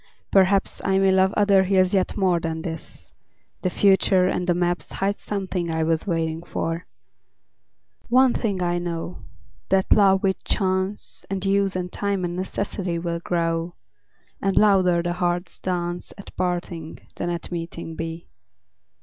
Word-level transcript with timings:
Perhaps 0.31 0.81
I 0.83 0.97
may 0.97 1.11
love 1.11 1.31
other 1.37 1.61
hills 1.61 1.93
yet 1.93 2.17
more 2.17 2.39
Than 2.39 2.63
this: 2.63 3.11
the 3.61 3.69
future 3.69 4.25
and 4.27 4.47
the 4.47 4.55
maps 4.55 4.93
Hide 4.93 5.19
something 5.19 5.69
I 5.69 5.83
was 5.83 6.07
waiting 6.07 6.41
for. 6.41 6.87
One 8.09 8.33
thing 8.33 8.63
I 8.63 8.79
know, 8.79 9.19
that 9.69 9.93
love 9.93 10.23
with 10.23 10.43
chance 10.43 11.23
And 11.29 11.45
use 11.45 11.75
and 11.75 11.91
time 11.91 12.25
and 12.25 12.35
necessity 12.35 12.97
Will 12.97 13.19
grow, 13.19 13.75
and 14.41 14.57
louder 14.57 15.03
the 15.03 15.13
heart's 15.13 15.59
dance 15.59 16.13
At 16.17 16.35
parting 16.35 17.01
than 17.17 17.29
at 17.29 17.51
meeting 17.51 17.95
be. 17.95 18.27